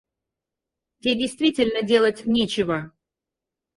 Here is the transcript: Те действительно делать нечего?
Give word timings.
Те 1.01 1.13
действительно 1.13 1.83
делать 1.83 2.25
нечего? 2.25 2.91